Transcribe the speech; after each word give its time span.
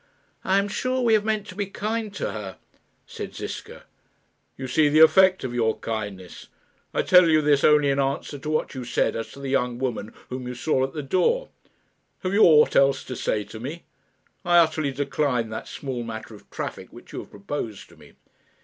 "I 0.43 0.57
am 0.57 0.67
sure 0.67 1.01
we 1.03 1.13
have 1.13 1.23
meant 1.23 1.45
to 1.49 1.55
be 1.55 1.67
kind 1.67 2.11
to 2.15 2.31
her," 2.31 2.57
said 3.05 3.35
Ziska. 3.35 3.83
"You 4.57 4.65
see 4.67 4.89
the 4.89 4.97
effect 4.99 5.43
of 5.43 5.53
your 5.53 5.77
kindness. 5.77 6.47
I 6.91 7.03
tell 7.03 7.29
you 7.29 7.39
this 7.39 7.63
only 7.63 7.91
in 7.91 7.99
answer 7.99 8.39
to 8.39 8.49
what 8.49 8.73
you 8.73 8.83
said 8.83 9.15
as 9.15 9.31
to 9.33 9.39
the 9.39 9.49
young 9.51 9.77
woman 9.77 10.11
whom 10.29 10.47
you 10.47 10.55
saw 10.55 10.83
at 10.83 10.93
the 10.93 11.03
door. 11.03 11.49
Have 12.23 12.33
you 12.33 12.41
aught 12.41 12.75
else 12.75 13.03
to 13.03 13.15
say 13.15 13.43
to 13.43 13.59
me? 13.59 13.83
I 14.43 14.57
utterly 14.57 14.91
decline 14.91 15.49
that 15.49 15.67
small 15.67 16.01
matter 16.01 16.33
of 16.33 16.49
traffic 16.49 16.91
which 16.91 17.13
you 17.13 17.19
have 17.19 17.29
proposed 17.29 17.87
to 17.89 17.95
me." 17.95 18.13